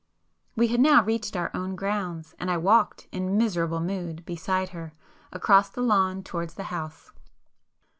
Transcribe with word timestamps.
We 0.55 0.69
had 0.69 0.79
now 0.79 1.03
reached 1.03 1.35
our 1.37 1.51
own 1.53 1.75
grounds, 1.75 2.33
and 2.39 2.49
I 2.49 2.57
walked, 2.57 3.07
in 3.11 3.37
miserable 3.37 3.79
mood, 3.81 4.25
beside 4.25 4.69
her 4.69 4.93
across 5.31 5.69
the 5.69 5.81
lawn 5.83 6.23
towards 6.23 6.55
the 6.55 6.63
house. 6.73 7.11